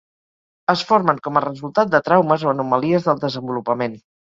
[0.75, 4.01] Es formen com a resultat de traumes o anomalies del desenvolupament.